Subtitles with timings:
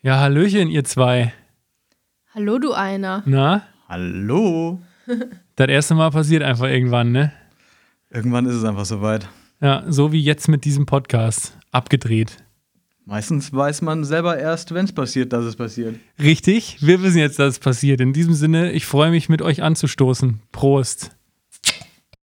[0.00, 1.32] Ja, Hallöchen, ihr zwei.
[2.32, 3.22] Hallo, du einer.
[3.26, 3.62] Na?
[3.88, 4.80] Hallo.
[5.56, 7.32] Das erste Mal passiert einfach irgendwann, ne?
[8.10, 9.26] Irgendwann ist es einfach soweit.
[9.60, 11.58] Ja, so wie jetzt mit diesem Podcast.
[11.72, 12.36] Abgedreht.
[13.06, 15.96] Meistens weiß man selber erst, wenn es passiert, dass es passiert.
[16.22, 18.00] Richtig, wir wissen jetzt, dass es passiert.
[18.00, 20.38] In diesem Sinne, ich freue mich, mit euch anzustoßen.
[20.52, 21.10] Prost.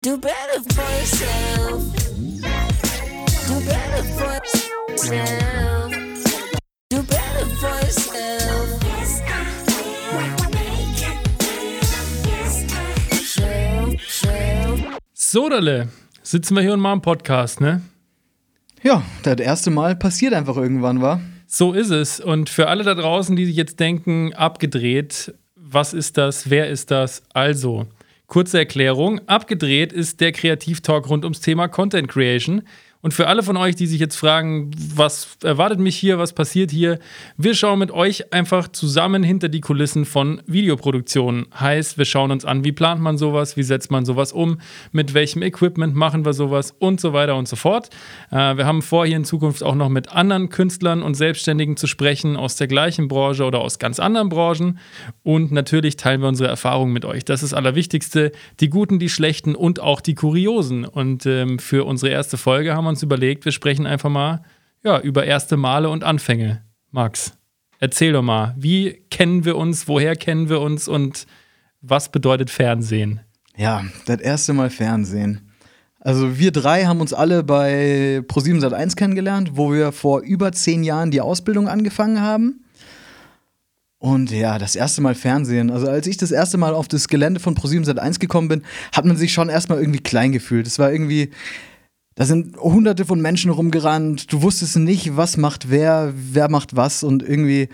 [0.03, 1.83] Do better for yourself.
[3.47, 4.39] Do better for
[4.87, 5.54] yourself.
[15.35, 15.89] Sodale,
[16.23, 17.81] sitzen wir hier und machen einen Podcast, ne?
[18.83, 21.19] Ja, das erste Mal passiert einfach irgendwann, war.
[21.45, 22.21] So ist es.
[22.21, 26.89] Und für alle da draußen, die sich jetzt denken, abgedreht, was ist das, wer ist
[26.89, 27.21] das?
[27.33, 27.85] Also,
[28.27, 29.19] kurze Erklärung.
[29.27, 32.61] Abgedreht ist der Kreativtalk rund ums Thema Content Creation.
[33.05, 36.71] Und für alle von euch, die sich jetzt fragen, was erwartet mich hier, was passiert
[36.71, 36.97] hier,
[37.37, 41.45] wir schauen mit euch einfach zusammen hinter die Kulissen von Videoproduktionen.
[41.53, 44.59] Heißt, wir schauen uns an, wie plant man sowas, wie setzt man sowas um,
[44.91, 47.91] mit welchem Equipment machen wir sowas und so weiter und so fort.
[48.31, 51.85] Äh, wir haben vor, hier in Zukunft auch noch mit anderen Künstlern und Selbstständigen zu
[51.85, 54.79] sprechen aus der gleichen Branche oder aus ganz anderen Branchen.
[55.21, 57.23] Und natürlich teilen wir unsere Erfahrungen mit euch.
[57.23, 58.31] Das ist das Allerwichtigste.
[58.61, 60.85] Die guten, die schlechten und auch die kuriosen.
[60.85, 64.41] Und ähm, für unsere erste Folge haben wir uns überlegt, wir sprechen einfach mal
[64.81, 66.63] ja, über erste Male und Anfänge.
[66.91, 67.33] Max,
[67.79, 71.25] erzähl doch mal, wie kennen wir uns, woher kennen wir uns und
[71.81, 73.19] was bedeutet Fernsehen?
[73.57, 75.51] Ja, das erste Mal Fernsehen.
[75.99, 80.83] Also wir drei haben uns alle bei Pro7 Sat1 kennengelernt, wo wir vor über zehn
[80.83, 82.63] Jahren die Ausbildung angefangen haben.
[83.97, 85.71] Und ja, das erste Mal Fernsehen.
[85.71, 89.03] Also als ich das erste Mal auf das Gelände von Pro7 Sat1 gekommen bin, hat
[89.03, 90.67] man sich schon erstmal irgendwie klein gefühlt.
[90.67, 91.31] Es war irgendwie,
[92.15, 94.31] da sind hunderte von Menschen rumgerannt.
[94.31, 97.67] Du wusstest nicht, was macht wer, wer macht was und irgendwie,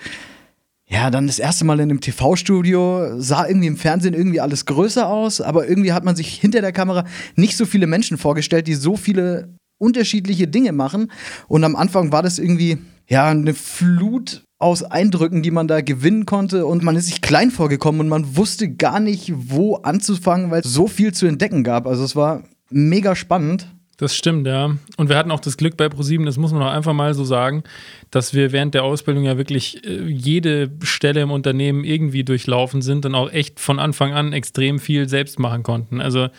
[0.88, 5.08] ja, dann das erste Mal in einem TV-Studio sah irgendwie im Fernsehen irgendwie alles größer
[5.08, 8.74] aus, aber irgendwie hat man sich hinter der Kamera nicht so viele Menschen vorgestellt, die
[8.74, 11.12] so viele unterschiedliche Dinge machen.
[11.47, 16.25] Und am Anfang war das irgendwie, ja, eine Flut aus Eindrücken, die man da gewinnen
[16.25, 16.66] konnte.
[16.66, 20.72] Und man ist sich klein vorgekommen und man wusste gar nicht, wo anzufangen, weil es
[20.72, 21.88] so viel zu entdecken gab.
[21.88, 23.68] Also es war mega spannend.
[24.01, 24.78] Das stimmt, ja.
[24.97, 27.23] Und wir hatten auch das Glück bei ProSieben, das muss man auch einfach mal so
[27.23, 27.63] sagen,
[28.09, 33.06] dass wir während der Ausbildung ja wirklich äh, jede Stelle im Unternehmen irgendwie durchlaufen sind
[33.06, 36.01] und auch echt von Anfang an extrem viel selbst machen konnten.
[36.01, 36.29] Also,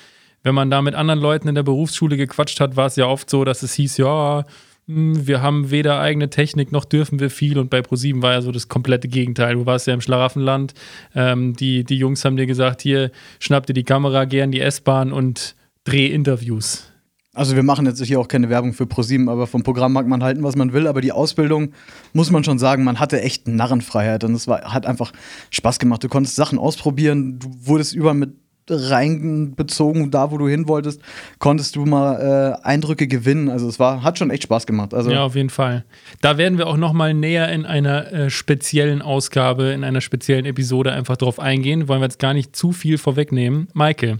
[0.42, 3.30] wenn man da mit anderen Leuten in der Berufsschule gequatscht hat, war es ja oft
[3.30, 4.44] so, dass es hieß, ja,
[4.88, 7.60] hm, wir haben weder eigene Technik noch dürfen wir viel.
[7.60, 9.54] Und bei ProSieben war ja so das komplette Gegenteil.
[9.54, 10.74] Du warst ja im Schlaraffenland.
[11.14, 14.60] Ähm, die, die Jungs haben dir gesagt, hier, schnapp dir die Kamera, geh an die
[14.60, 16.91] S-Bahn und dreh Interviews.
[17.34, 20.22] Also wir machen jetzt hier auch keine Werbung für ProSieben, aber vom Programm mag man
[20.22, 20.87] halten, was man will.
[20.87, 21.72] Aber die Ausbildung,
[22.12, 24.22] muss man schon sagen, man hatte echt Narrenfreiheit.
[24.25, 25.12] Und es war, hat einfach
[25.50, 26.04] Spaß gemacht.
[26.04, 28.34] Du konntest Sachen ausprobieren, du wurdest überall mit
[28.69, 31.00] reinbezogen, da wo du hin wolltest,
[31.38, 33.48] konntest du mal äh, Eindrücke gewinnen.
[33.48, 34.94] Also es war, hat schon echt Spaß gemacht.
[34.94, 35.84] Also Ja, auf jeden Fall.
[36.21, 40.44] Da werden wir auch noch mal näher in einer äh, speziellen Ausgabe, in einer speziellen
[40.44, 41.88] Episode einfach drauf eingehen.
[41.88, 43.69] Wollen wir jetzt gar nicht zu viel vorwegnehmen.
[43.72, 44.19] Maike,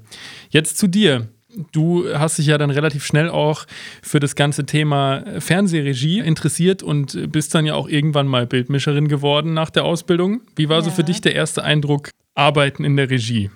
[0.51, 1.29] jetzt zu dir.
[1.73, 3.67] Du hast dich ja dann relativ schnell auch
[4.03, 9.53] für das ganze Thema Fernsehregie interessiert und bist dann ja auch irgendwann mal Bildmischerin geworden
[9.55, 10.41] nach der Ausbildung.
[10.57, 10.95] Wie war so Ja.
[10.97, 13.51] für dich der erste Eindruck, Arbeiten in der Regie?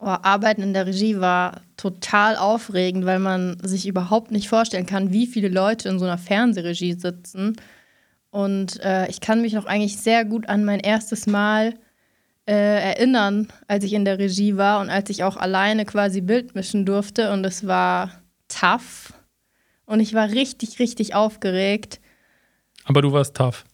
[0.00, 5.12] Oh, Arbeiten in der Regie war total aufregend, weil man sich überhaupt nicht vorstellen kann,
[5.12, 7.56] wie viele Leute in so einer Fernsehregie sitzen.
[8.30, 11.74] Und äh, ich kann mich noch eigentlich sehr gut an mein erstes Mal
[12.46, 16.54] äh, erinnern, als ich in der Regie war und als ich auch alleine quasi Bild
[16.54, 17.32] mischen durfte.
[17.32, 18.10] Und es war
[18.48, 19.12] tough.
[19.86, 22.00] Und ich war richtig, richtig aufgeregt.
[22.84, 23.64] Aber du warst tough.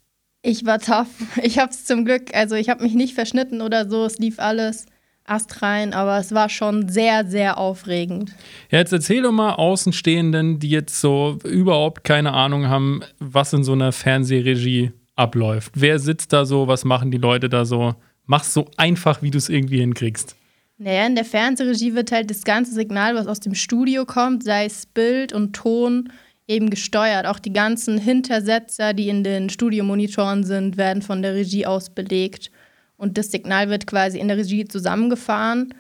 [0.43, 1.09] Ich war tough.
[1.43, 4.05] Ich habe es zum Glück, also ich habe mich nicht verschnitten oder so.
[4.05, 4.87] Es lief alles
[5.25, 8.33] astrein, aber es war schon sehr, sehr aufregend.
[8.71, 13.63] Ja, jetzt erzähl doch mal Außenstehenden, die jetzt so überhaupt keine Ahnung haben, was in
[13.63, 15.73] so einer Fernsehregie abläuft.
[15.77, 16.67] Wer sitzt da so?
[16.67, 17.95] Was machen die Leute da so?
[18.31, 20.37] Mach's so einfach, wie du es irgendwie hinkriegst.
[20.79, 24.67] Naja, in der Fernsehregie wird halt das ganze Signal, was aus dem Studio kommt, sei
[24.67, 26.13] es Bild und Ton,
[26.47, 27.27] eben gesteuert.
[27.27, 32.53] Auch die ganzen Hintersetzer, die in den Studiomonitoren sind, werden von der Regie aus belegt.
[32.97, 35.75] Und das Signal wird quasi in der Regie zusammengefahren,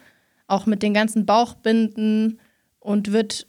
[0.48, 2.40] auch mit den ganzen Bauchbinden
[2.80, 3.46] und wird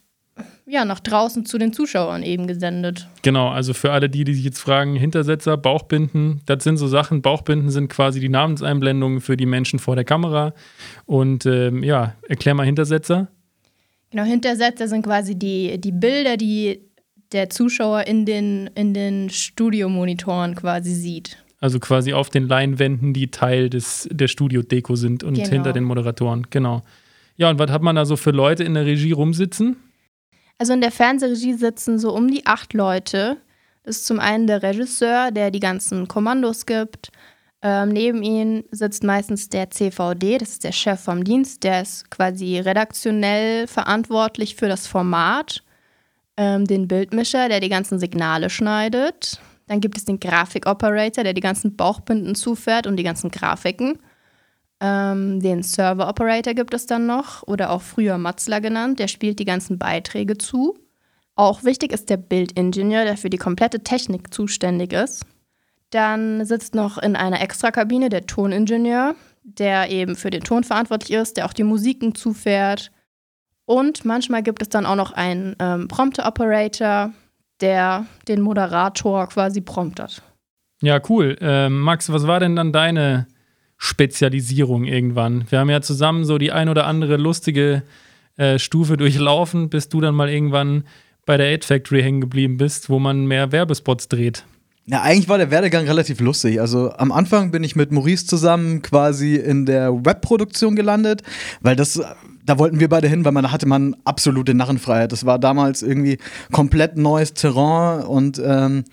[0.72, 3.08] ja nach draußen zu den Zuschauern eben gesendet.
[3.22, 7.22] Genau, also für alle die, die sich jetzt fragen, Hintersetzer, Bauchbinden, das sind so Sachen.
[7.22, 10.54] Bauchbinden sind quasi die Namenseinblendungen für die Menschen vor der Kamera.
[11.06, 13.28] Und ähm, ja, erklär mal Hintersetzer.
[14.12, 16.80] Genau, Hintersetzer sind quasi die, die Bilder, die
[17.32, 21.38] der Zuschauer in den, in den Studiomonitoren quasi sieht.
[21.60, 25.50] Also quasi auf den Leinwänden, die Teil des, der Studio-Deko sind und Genau.
[25.50, 26.48] hinter den Moderatoren.
[26.50, 26.82] Genau.
[27.38, 29.78] Ja, und was hat man da so für Leute in der Regie rumsitzen?
[30.62, 33.38] Also in der Fernsehregie sitzen so um die acht Leute.
[33.82, 37.10] Das ist zum einen der Regisseur, der die ganzen Kommandos gibt.
[37.64, 41.64] Ähm, neben ihm sitzt meistens der CVD, das ist der Chef vom Dienst.
[41.64, 45.64] Der ist quasi redaktionell verantwortlich für das Format.
[46.38, 49.42] Ähm, den Bildmischer, der die ganzen Signale schneidet.
[49.66, 53.98] Dann gibt es den Grafikoperator, der die ganzen Bauchbinden zufährt und die ganzen Grafiken.
[54.84, 59.38] Ähm, den Server Operator gibt es dann noch oder auch früher Matzler genannt, der spielt
[59.38, 60.76] die ganzen Beiträge zu.
[61.36, 65.24] Auch wichtig ist der Bildingenieur, der für die komplette Technik zuständig ist.
[65.92, 69.14] Dann sitzt noch in einer Extrakabine der Toningenieur,
[69.44, 72.92] der eben für den Ton verantwortlich ist, der auch die Musiken zufährt.
[73.66, 77.12] Und manchmal gibt es dann auch noch einen ähm, Prompter Operator,
[77.60, 80.24] der den Moderator quasi promptet.
[80.82, 81.38] Ja, cool.
[81.40, 83.28] Ähm, Max, was war denn dann deine
[83.84, 85.46] Spezialisierung irgendwann?
[85.50, 87.82] Wir haben ja zusammen so die ein oder andere lustige
[88.38, 90.84] äh, Stufe durchlaufen, bis du dann mal irgendwann
[91.26, 94.46] bei der Aid Factory hängen geblieben bist, wo man mehr Werbespots dreht.
[94.86, 96.62] Ja, eigentlich war der Werdegang relativ lustig.
[96.62, 101.24] Also am Anfang bin ich mit Maurice zusammen quasi in der Webproduktion gelandet,
[101.62, 102.00] weil das,
[102.46, 105.12] da wollten wir beide hin, weil man da hatte man absolute Narrenfreiheit.
[105.12, 106.20] Das war damals irgendwie
[106.52, 108.84] komplett neues Terrain und ähm,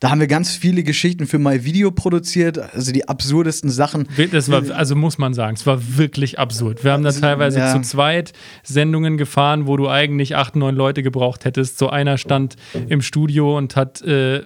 [0.00, 4.08] da haben wir ganz viele Geschichten für My Video produziert, also die absurdesten Sachen.
[4.30, 6.84] Das war, also muss man sagen, es war wirklich absurd.
[6.84, 7.72] Wir haben da teilweise ja.
[7.72, 11.78] zu zweit Sendungen gefahren, wo du eigentlich acht, neun Leute gebraucht hättest.
[11.78, 12.56] So einer stand
[12.88, 14.42] im Studio und hat, äh,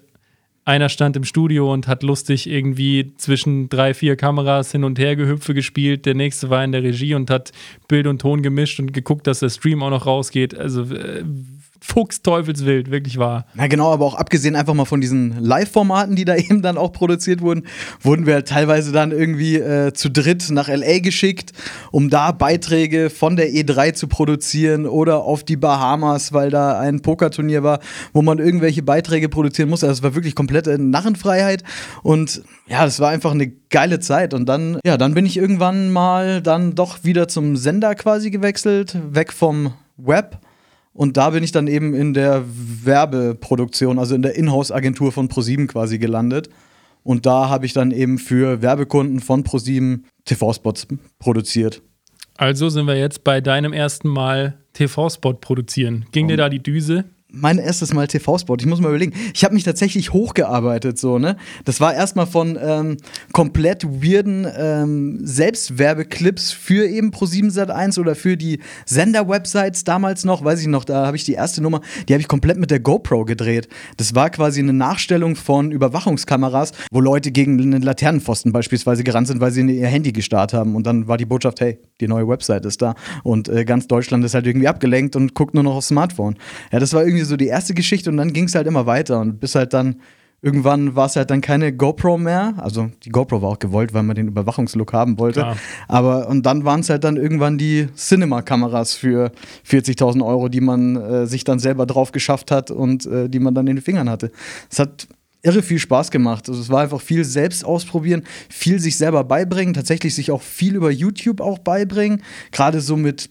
[0.64, 5.16] einer stand im Studio und hat lustig irgendwie zwischen drei, vier Kameras hin und her
[5.16, 6.06] Gehüpfe gespielt.
[6.06, 7.52] Der nächste war in der Regie und hat
[7.88, 10.56] Bild und Ton gemischt und geguckt, dass der Stream auch noch rausgeht.
[10.56, 11.24] Also äh,
[11.84, 13.44] Fuchs Teufelswild, wirklich wahr.
[13.54, 16.92] Na genau, aber auch abgesehen einfach mal von diesen Live-Formaten, die da eben dann auch
[16.92, 17.64] produziert wurden,
[18.00, 21.52] wurden wir halt teilweise dann irgendwie äh, zu dritt nach LA geschickt,
[21.90, 27.02] um da Beiträge von der E3 zu produzieren oder auf die Bahamas, weil da ein
[27.02, 27.80] Pokerturnier war,
[28.12, 29.88] wo man irgendwelche Beiträge produzieren musste.
[29.88, 31.64] Also es war wirklich komplette Narrenfreiheit
[32.04, 35.90] und ja, das war einfach eine geile Zeit und dann ja, dann bin ich irgendwann
[35.90, 40.38] mal dann doch wieder zum Sender quasi gewechselt, weg vom Web.
[40.94, 45.66] Und da bin ich dann eben in der Werbeproduktion, also in der Inhouse-Agentur von ProSieben
[45.66, 46.50] quasi gelandet.
[47.02, 50.86] Und da habe ich dann eben für Werbekunden von ProSieben TV-Spots
[51.18, 51.82] produziert.
[52.36, 56.06] Also sind wir jetzt bei deinem ersten Mal TV-Spot produzieren.
[56.12, 57.04] Ging dir da die Düse?
[57.32, 58.56] Mein erstes Mal TV-Spot.
[58.58, 59.14] Ich muss mal überlegen.
[59.34, 61.36] Ich habe mich tatsächlich hochgearbeitet, so, ne?
[61.64, 62.98] Das war erstmal von ähm,
[63.32, 70.60] komplett weirden ähm, Selbstwerbeclips für eben Pro7 Sat1 oder für die Sender-Websites damals noch, weiß
[70.60, 73.24] ich noch, da habe ich die erste Nummer, die habe ich komplett mit der GoPro
[73.24, 73.68] gedreht.
[73.96, 79.40] Das war quasi eine Nachstellung von Überwachungskameras, wo Leute gegen einen Laternenpfosten beispielsweise gerannt sind,
[79.40, 80.76] weil sie ihr Handy gestarrt haben.
[80.76, 82.94] Und dann war die Botschaft, hey, die neue Website ist da.
[83.22, 86.36] Und äh, ganz Deutschland ist halt irgendwie abgelenkt und guckt nur noch aufs Smartphone.
[86.70, 89.20] Ja, das war irgendwie so die erste Geschichte und dann ging es halt immer weiter
[89.20, 89.96] und bis halt dann
[90.42, 92.54] irgendwann war es halt dann keine GoPro mehr.
[92.58, 95.40] Also die GoPro war auch gewollt, weil man den Überwachungslook haben wollte.
[95.40, 95.56] Klar.
[95.88, 99.30] Aber und dann waren es halt dann irgendwann die Cinema-Kameras für
[99.66, 103.54] 40.000 Euro, die man äh, sich dann selber drauf geschafft hat und äh, die man
[103.54, 104.32] dann in den Fingern hatte.
[104.68, 105.06] Es hat
[105.42, 106.48] irre viel Spaß gemacht.
[106.48, 110.74] Also es war einfach viel selbst ausprobieren, viel sich selber beibringen, tatsächlich sich auch viel
[110.74, 113.30] über YouTube auch beibringen, gerade so mit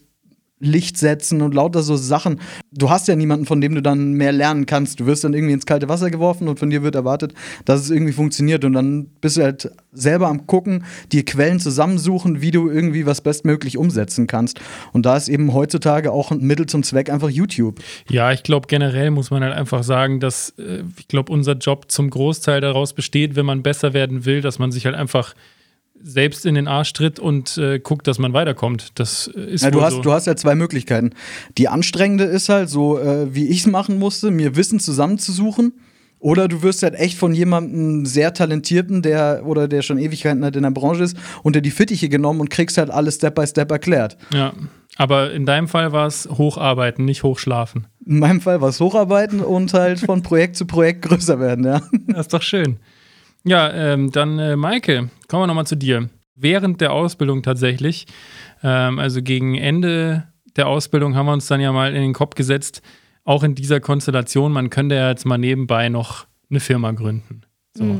[0.62, 2.40] Licht setzen und lauter so Sachen.
[2.70, 5.00] Du hast ja niemanden, von dem du dann mehr lernen kannst.
[5.00, 7.90] Du wirst dann irgendwie ins kalte Wasser geworfen und von dir wird erwartet, dass es
[7.90, 8.64] irgendwie funktioniert.
[8.64, 13.20] Und dann bist du halt selber am Gucken, dir Quellen zusammensuchen, wie du irgendwie was
[13.20, 14.60] bestmöglich umsetzen kannst.
[14.92, 17.80] Und da ist eben heutzutage auch ein Mittel zum Zweck einfach YouTube.
[18.08, 21.90] Ja, ich glaube, generell muss man halt einfach sagen, dass äh, ich glaube, unser Job
[21.90, 25.34] zum Großteil daraus besteht, wenn man besser werden will, dass man sich halt einfach
[26.00, 28.98] selbst in den Arsch tritt und äh, guckt, dass man weiterkommt.
[28.98, 30.02] Das äh, ist Ja, du, hast, so.
[30.02, 31.10] du hast ja zwei Möglichkeiten.
[31.58, 35.74] Die anstrengende ist halt so, äh, wie ich es machen musste, mir Wissen zusammenzusuchen.
[36.18, 40.54] Oder du wirst halt echt von jemandem sehr talentierten, der oder der schon Ewigkeiten halt
[40.54, 43.70] in der Branche ist, unter die Fittiche genommen und kriegst halt alles Step by Step
[43.70, 44.16] erklärt.
[44.32, 44.52] ja.
[44.98, 47.86] Aber in deinem Fall war es hocharbeiten, nicht hochschlafen.
[48.04, 51.80] In meinem Fall war es Hocharbeiten und halt von Projekt zu Projekt größer werden, ja.
[52.08, 52.76] Das ist doch schön.
[53.44, 56.08] Ja, ähm, dann äh, Maike, kommen wir nochmal zu dir.
[56.34, 58.06] Während der Ausbildung tatsächlich,
[58.62, 62.34] ähm, also gegen Ende der Ausbildung haben wir uns dann ja mal in den Kopf
[62.34, 62.82] gesetzt,
[63.24, 67.42] auch in dieser Konstellation, man könnte ja jetzt mal nebenbei noch eine Firma gründen.
[67.74, 67.98] So.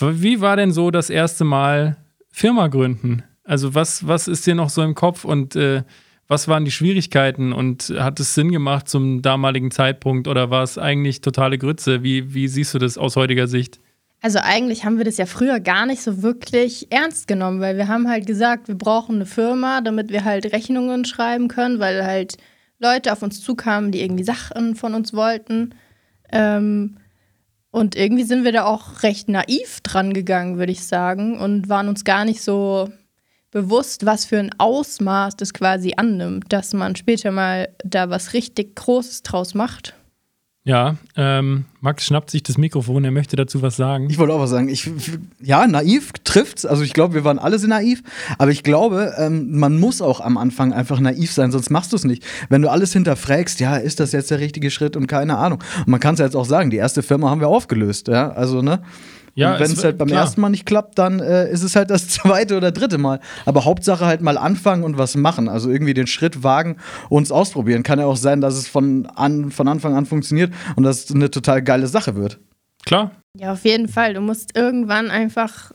[0.00, 1.96] Wie war denn so das erste Mal
[2.30, 3.22] Firma gründen?
[3.44, 5.82] Also was, was ist dir noch so im Kopf und äh,
[6.28, 10.76] was waren die Schwierigkeiten und hat es Sinn gemacht zum damaligen Zeitpunkt oder war es
[10.76, 12.02] eigentlich totale Grütze?
[12.02, 13.80] Wie, wie siehst du das aus heutiger Sicht?
[14.22, 17.88] Also eigentlich haben wir das ja früher gar nicht so wirklich ernst genommen, weil wir
[17.88, 22.36] haben halt gesagt, wir brauchen eine Firma, damit wir halt Rechnungen schreiben können, weil halt
[22.78, 25.74] Leute auf uns zukamen, die irgendwie Sachen von uns wollten.
[26.32, 26.96] Ähm,
[27.70, 31.88] und irgendwie sind wir da auch recht naiv dran gegangen, würde ich sagen, und waren
[31.88, 32.88] uns gar nicht so
[33.50, 38.76] bewusst, was für ein Ausmaß das quasi annimmt, dass man später mal da was richtig
[38.76, 39.94] Großes draus macht.
[40.66, 44.10] Ja, ähm, Max schnappt sich das Mikrofon, er möchte dazu was sagen.
[44.10, 44.68] Ich wollte auch was sagen.
[44.68, 44.90] Ich,
[45.40, 46.66] ja, naiv trifft's.
[46.66, 48.02] Also ich glaube, wir waren alle sehr naiv.
[48.36, 51.96] Aber ich glaube, ähm, man muss auch am Anfang einfach naiv sein, sonst machst du
[51.96, 52.24] es nicht.
[52.48, 55.62] Wenn du alles hinterfragst, ja, ist das jetzt der richtige Schritt und keine Ahnung.
[55.78, 58.30] Und man kann es ja jetzt auch sagen, die erste Firma haben wir aufgelöst, ja.
[58.30, 58.80] Also, ne?
[59.36, 60.22] Ja, und wenn es halt beim klar.
[60.22, 63.20] ersten Mal nicht klappt, dann äh, ist es halt das zweite oder dritte Mal.
[63.44, 65.48] Aber Hauptsache halt mal anfangen und was machen.
[65.48, 66.78] Also irgendwie den Schritt wagen
[67.10, 67.82] und es ausprobieren.
[67.82, 71.14] Kann ja auch sein, dass es von, an, von Anfang an funktioniert und dass es
[71.14, 72.38] eine total geile Sache wird.
[72.86, 74.14] Klar, Ja, auf jeden Fall.
[74.14, 75.72] Du musst irgendwann einfach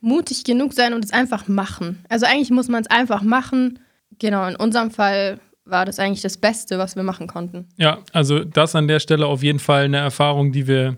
[0.00, 2.04] mutig genug sein und es einfach machen.
[2.08, 3.80] Also eigentlich muss man es einfach machen.
[4.18, 7.66] Genau, in unserem Fall war das eigentlich das Beste, was wir machen konnten.
[7.76, 10.96] Ja, also das an der Stelle auf jeden Fall eine Erfahrung, die wir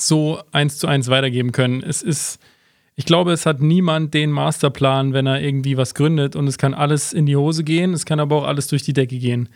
[0.00, 1.82] so eins zu eins weitergeben können.
[1.82, 2.38] Es ist,
[2.94, 6.74] ich glaube, es hat niemand den Masterplan, wenn er irgendwie was gründet und es kann
[6.74, 9.48] alles in die Hose gehen, es kann aber auch alles durch die Decke gehen.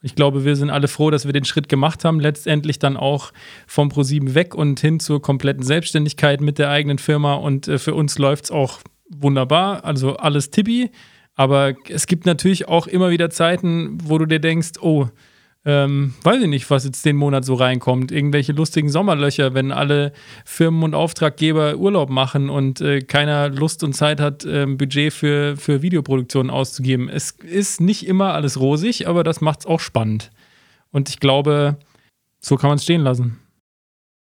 [0.00, 3.32] Ich glaube, wir sind alle froh, dass wir den Schritt gemacht haben, letztendlich dann auch
[3.66, 7.94] vom ProSieben weg und hin zur kompletten Selbstständigkeit mit der eigenen Firma und äh, für
[7.94, 8.78] uns läuft es auch
[9.10, 10.90] wunderbar, also alles tippi.
[11.34, 15.08] Aber es gibt natürlich auch immer wieder Zeiten, wo du dir denkst, oh,
[15.64, 18.12] ähm, weiß ich nicht, was jetzt den Monat so reinkommt.
[18.12, 20.12] Irgendwelche lustigen Sommerlöcher, wenn alle
[20.44, 25.56] Firmen und Auftraggeber Urlaub machen und äh, keiner Lust und Zeit hat, ähm, Budget für,
[25.56, 27.08] für Videoproduktionen auszugeben.
[27.08, 30.30] Es ist nicht immer alles rosig, aber das macht es auch spannend.
[30.90, 31.76] Und ich glaube,
[32.40, 33.38] so kann man es stehen lassen.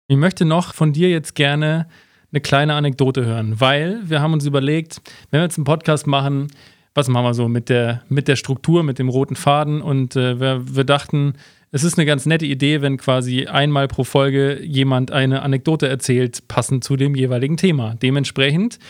[0.09, 1.87] Ich möchte noch von dir jetzt gerne
[2.33, 6.49] eine kleine Anekdote hören, weil wir haben uns überlegt, wenn wir jetzt einen Podcast machen,
[6.95, 10.41] was machen wir so mit der, mit der Struktur, mit dem roten Faden und äh,
[10.41, 11.35] wir, wir dachten,
[11.73, 16.49] es ist eine ganz nette Idee, wenn quasi einmal pro Folge jemand eine Anekdote erzählt,
[16.49, 17.95] passend zu dem jeweiligen Thema.
[18.03, 18.81] Dementsprechend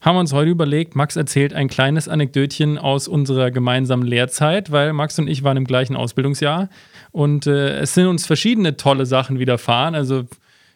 [0.00, 4.92] haben wir uns heute überlegt, Max erzählt ein kleines Anekdötchen aus unserer gemeinsamen Lehrzeit, weil
[4.92, 6.68] Max und ich waren im gleichen Ausbildungsjahr
[7.12, 9.94] und äh, es sind uns verschiedene tolle Sachen widerfahren.
[9.94, 10.24] Also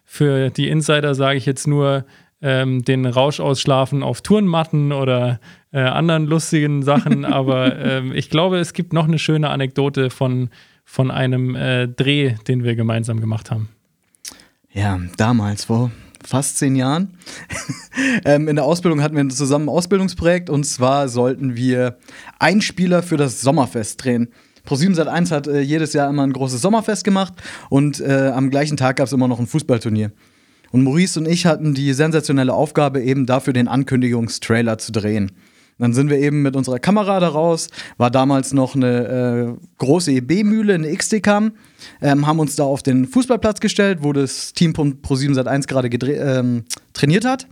[0.04, 2.06] für die Insider sage ich jetzt nur
[2.40, 5.40] ähm, den Rausch ausschlafen auf Turnmatten oder
[5.72, 10.50] äh, anderen lustigen Sachen, aber ähm, ich glaube, es gibt noch eine schöne Anekdote von,
[10.84, 13.68] von einem äh, Dreh, den wir gemeinsam gemacht haben.
[14.72, 15.90] Ja, damals, vor
[16.24, 17.16] fast zehn Jahren.
[18.24, 21.98] ähm, in der Ausbildung hatten wir zusammen ein Ausbildungsprojekt und zwar sollten wir
[22.38, 24.28] Einspieler für das Sommerfest drehen.
[24.64, 27.34] ProSieben Sat1 hat äh, jedes Jahr immer ein großes Sommerfest gemacht
[27.70, 30.12] und äh, am gleichen Tag gab es immer noch ein Fußballturnier.
[30.70, 35.32] Und Maurice und ich hatten die sensationelle Aufgabe, eben dafür den Ankündigungstrailer zu drehen.
[35.78, 40.10] Dann sind wir eben mit unserer Kamera da raus, war damals noch eine äh, große
[40.10, 41.52] EB-Mühle, eine XD-Cam,
[42.02, 45.88] ähm, haben uns da auf den Fußballplatz gestellt, wo das Team von Pro7 Sat1 gerade
[45.88, 47.46] ähm, trainiert hat.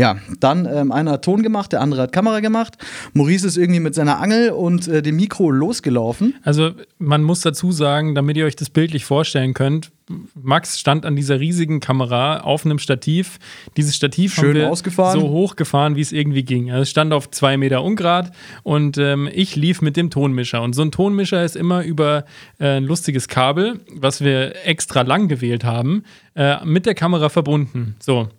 [0.00, 2.78] Ja, dann ähm, einer hat Ton gemacht, der andere hat Kamera gemacht.
[3.12, 6.36] Maurice ist irgendwie mit seiner Angel und äh, dem Mikro losgelaufen.
[6.42, 9.90] Also man muss dazu sagen, damit ihr euch das bildlich vorstellen könnt,
[10.34, 13.38] Max stand an dieser riesigen Kamera auf einem Stativ.
[13.76, 15.20] Dieses Stativ Schön haben wir ausgefahren.
[15.20, 16.70] so hochgefahren, wie es irgendwie ging.
[16.70, 20.62] Also es stand auf zwei Meter Ungrad und ähm, ich lief mit dem Tonmischer.
[20.62, 22.24] Und so ein Tonmischer ist immer über
[22.58, 26.04] äh, ein lustiges Kabel, was wir extra lang gewählt haben,
[26.34, 27.96] äh, mit der Kamera verbunden.
[28.00, 28.30] So.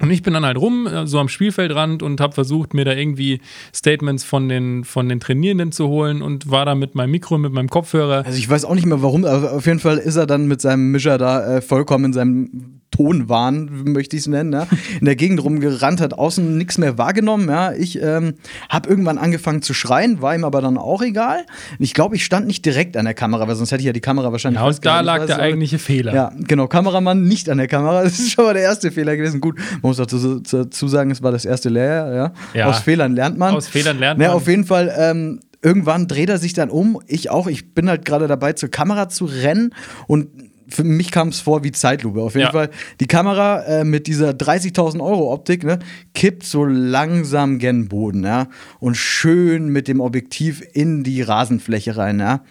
[0.00, 2.92] Und ich bin dann halt rum, äh, so am Spielfeldrand und habe versucht, mir da
[2.92, 3.40] irgendwie
[3.74, 7.52] Statements von den, von den Trainierenden zu holen und war da mit meinem Mikro, mit
[7.52, 8.24] meinem Kopfhörer.
[8.24, 10.60] Also ich weiß auch nicht mehr warum, aber auf jeden Fall ist er dann mit
[10.60, 14.68] seinem Mischer da äh, vollkommen in seinem Tonwahn, möchte ich es nennen, ja,
[15.00, 17.48] in der Gegend rumgerannt, hat außen nichts mehr wahrgenommen.
[17.48, 17.72] Ja.
[17.72, 18.34] Ich ähm,
[18.68, 21.44] habe irgendwann angefangen zu schreien, war ihm aber dann auch egal.
[21.80, 24.00] Ich glaube, ich stand nicht direkt an der Kamera, weil sonst hätte ich ja die
[24.00, 26.14] Kamera wahrscheinlich Ja, und da lag weiß der eigentliche Fehler.
[26.14, 28.02] Ja, genau, Kameramann nicht an der Kamera.
[28.12, 29.40] Das ist schon mal der erste Fehler gewesen.
[29.40, 32.32] Gut, man muss dazu, dazu sagen, es war das erste Lehrjahr, ja.
[32.54, 32.66] Ja.
[32.66, 33.54] Aus Fehlern lernt man.
[33.54, 34.36] Aus Fehlern lernt Ja, man.
[34.36, 37.00] auf jeden Fall, ähm, irgendwann dreht er sich dann um.
[37.06, 37.46] Ich auch.
[37.46, 39.74] Ich bin halt gerade dabei, zur Kamera zu rennen
[40.06, 40.28] und
[40.74, 42.20] für mich kam es vor wie Zeitlupe.
[42.22, 42.52] Auf jeden Ja.
[42.52, 45.78] Fall, die Kamera äh, mit dieser 30.000 Euro Optik ne,
[46.14, 48.48] kippt so langsam gen Boden, ja.
[48.80, 52.42] Und schön mit dem Objektiv in die Rasenfläche rein, ja.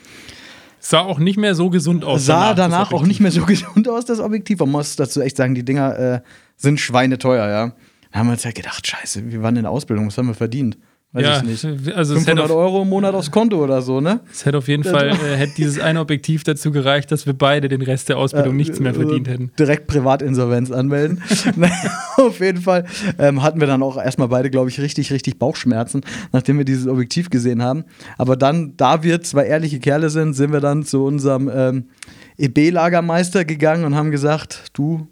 [0.80, 2.25] Sah auch nicht mehr so gesund aus.
[2.25, 4.60] Sah das danach auch nicht mehr so gesund aus, das Objektiv.
[4.60, 6.22] Man muss dazu echt sagen, die Dinger äh,
[6.58, 7.74] sind schweineteuer, ja.
[8.12, 10.34] Da haben wir uns halt gedacht, scheiße, wir waren in der Ausbildung, was haben wir
[10.34, 10.78] verdient?
[11.13, 11.65] Weiß ja, ich nicht.
[11.94, 14.22] also es hätte, 500 auf, Euro im Monat aufs Konto oder so, ne?
[14.32, 17.68] es hätte auf jeden Fall, äh, hätte dieses eine Objektiv dazu gereicht, dass wir beide
[17.68, 19.51] den Rest der Ausbildung nichts mehr verdient äh, hätten.
[19.60, 21.22] Direkt Privatinsolvenz anmelden.
[22.15, 22.86] Auf jeden Fall
[23.20, 26.01] ähm, hatten wir dann auch erstmal beide, glaube ich, richtig, richtig Bauchschmerzen,
[26.32, 27.84] nachdem wir dieses Objektiv gesehen haben.
[28.18, 31.89] Aber dann, da wir zwei ehrliche Kerle sind, sind wir dann zu unserem ähm,
[32.38, 35.08] EB-Lagermeister gegangen und haben gesagt, du,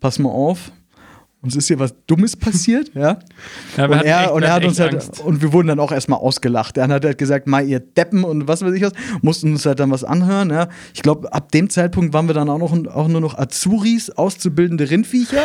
[0.00, 0.72] pass mal auf.
[1.42, 3.18] Uns ist hier was Dummes passiert, ja.
[3.76, 5.20] Ja, und er, und wir er hat uns halt, Angst.
[5.20, 6.76] und wir wurden dann auch erstmal ausgelacht.
[6.76, 8.92] Er hat halt gesagt, mal ihr Deppen und was weiß ich was,
[9.22, 10.68] mussten uns halt dann was anhören, ja.
[10.92, 14.90] Ich glaube, ab dem Zeitpunkt waren wir dann auch, noch, auch nur noch Azuris, auszubildende
[14.90, 15.44] Rindviecher.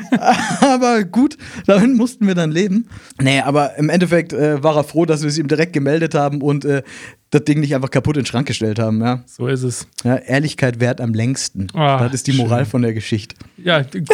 [0.60, 2.88] aber gut, damit mussten wir dann leben.
[3.20, 6.40] Nee, aber im Endeffekt äh, war er froh, dass wir es ihm direkt gemeldet haben
[6.40, 6.82] und äh,
[7.32, 9.24] das Ding nicht einfach kaputt in den Schrank gestellt haben, ja.
[9.26, 9.88] So ist es.
[10.04, 11.66] ja Ehrlichkeit wert am längsten.
[11.74, 13.34] Ah, das ist die Moral von der Geschichte.
[13.56, 14.02] Ja, gut.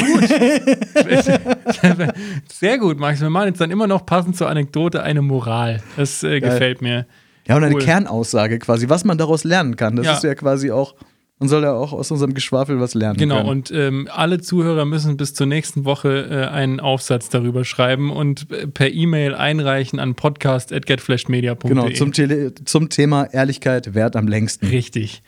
[2.49, 3.21] Sehr gut, Max.
[3.21, 5.83] Wir machen jetzt dann immer noch passend zur Anekdote eine Moral.
[5.97, 7.07] Das äh, gefällt mir.
[7.47, 7.83] Ja, und eine Cool.
[7.83, 9.97] Kernaussage quasi, was man daraus lernen kann.
[9.97, 10.13] Das Ja.
[10.15, 10.95] ist ja quasi auch,
[11.41, 13.49] man soll ja auch aus unserem Geschwafel was lernen Genau, können.
[13.49, 18.51] und ähm, alle Zuhörer müssen bis zur nächsten Woche äh, einen Aufsatz darüber schreiben und
[18.51, 21.69] äh, per E-Mail einreichen an podcast.getflashmedia.de.
[21.69, 24.67] Genau, zum, Tele zum Thema Ehrlichkeit wert am längsten.
[24.67, 25.23] Richtig.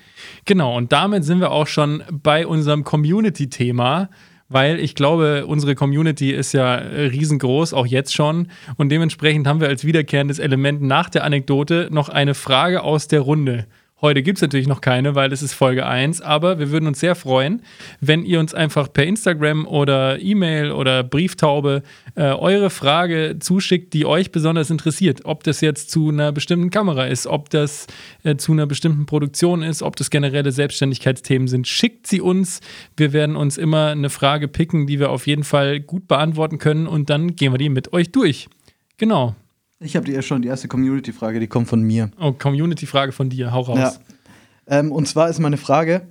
[0.46, 4.10] Genau, und damit sind wir auch schon bei unserem Community-Thema,
[4.48, 8.48] weil ich glaube, unsere Community ist ja äh, riesengroß, auch jetzt schon.
[8.76, 13.20] Und dementsprechend haben wir als wiederkehrendes Element nach der Anekdote noch eine Frage aus der
[13.20, 13.66] Runde.
[14.02, 17.00] Heute gibt es natürlich noch keine, weil es ist Folge 1, aber wir würden uns
[17.00, 17.62] sehr freuen,
[18.00, 21.82] wenn ihr uns einfach per Instagram oder E-Mail oder Brieftaube
[22.14, 25.20] äh, eure Frage zuschickt, die euch besonders interessiert.
[25.24, 27.88] Ob das jetzt zu einer bestimmten Kamera ist, ob das
[28.22, 31.68] äh, zu einer bestimmten Produktion ist, ob das generelle Selbstständigkeitsthemen sind.
[31.68, 32.60] Schickt sie uns.
[32.96, 36.86] Wir werden uns immer eine Frage picken, die wir auf jeden Fall gut beantworten können
[36.86, 38.48] und dann gehen wir die mit euch durch.
[38.96, 39.34] Genau.
[39.82, 42.10] Ich habe dir schon die erste Community-Frage, die kommt von mir.
[42.20, 43.52] Oh, Community-Frage von dir.
[43.52, 43.78] Hau raus.
[43.78, 44.78] Ja.
[44.78, 46.02] Ähm, und zwar ist meine Frage: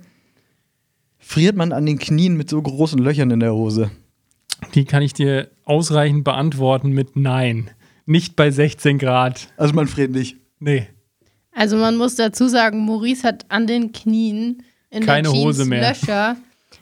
[1.18, 3.92] Friert man an den Knien mit so großen Löchern in der Hose?
[4.74, 7.70] Die kann ich dir ausreichend beantworten mit Nein.
[8.06, 9.52] Nicht bei 16 Grad.
[9.56, 10.36] Also man friert nicht.
[10.58, 10.88] Nee.
[11.52, 15.64] Also man muss dazu sagen, Maurice hat an den Knien in Keine der Jeans Hose
[15.64, 15.88] mehr.
[15.88, 16.36] Löcher.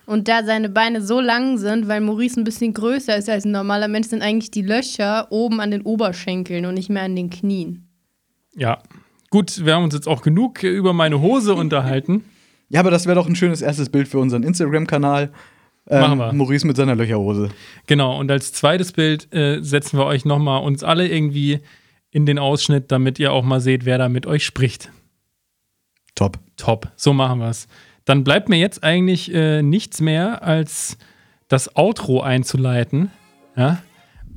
[0.09, 3.51] Und da seine Beine so lang sind, weil Maurice ein bisschen größer ist als ein
[3.51, 7.29] normaler Mensch, sind eigentlich die Löcher oben an den Oberschenkeln und nicht mehr an den
[7.29, 7.91] Knien.
[8.57, 8.79] Ja.
[9.29, 12.25] Gut, wir haben uns jetzt auch genug über meine Hose unterhalten.
[12.71, 15.33] Ja, aber das wäre doch ein schönes erstes Bild für unseren Instagram-Kanal.
[15.89, 16.33] Ähm, Machen wir.
[16.35, 17.49] Maurice mit seiner Löcherhose.
[17.87, 21.61] Genau, und als zweites Bild äh, setzen wir euch nochmal uns alle irgendwie
[22.11, 24.93] in den Ausschnitt, damit ihr auch mal seht, wer da mit euch spricht.
[26.15, 26.39] Top.
[26.59, 27.69] Top, so machen wir es.
[28.09, 30.97] Dann bleibt mir jetzt eigentlich äh, nichts mehr, als
[31.49, 33.11] das Outro einzuleiten.
[33.55, 33.83] Ja?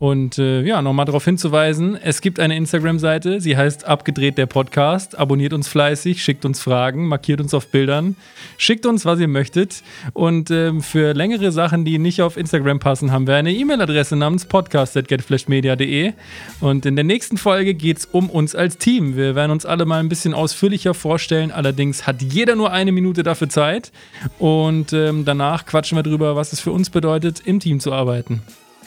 [0.01, 5.15] Und äh, ja, nochmal darauf hinzuweisen, es gibt eine Instagram-Seite, sie heißt Abgedreht der Podcast.
[5.15, 8.15] Abonniert uns fleißig, schickt uns Fragen, markiert uns auf Bildern,
[8.57, 9.83] schickt uns, was ihr möchtet.
[10.13, 14.45] Und ähm, für längere Sachen, die nicht auf Instagram passen, haben wir eine E-Mail-Adresse namens
[14.45, 16.13] podcast.getflashmedia.de.
[16.61, 19.15] Und in der nächsten Folge geht es um uns als Team.
[19.15, 21.51] Wir werden uns alle mal ein bisschen ausführlicher vorstellen.
[21.51, 23.91] Allerdings hat jeder nur eine Minute dafür Zeit.
[24.39, 28.41] Und ähm, danach quatschen wir drüber, was es für uns bedeutet, im Team zu arbeiten.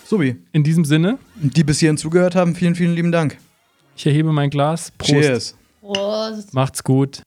[0.04, 0.36] Sobi.
[0.52, 3.38] In diesem Sinne, Die bis hierhin zugehört haben, vielen, vielen lieben Dank.
[3.96, 4.90] ich erhebe mein Glas.
[4.98, 5.10] Prost.
[5.10, 5.56] Cheers.
[5.80, 6.54] Prost.
[6.54, 7.22] Macht's gut.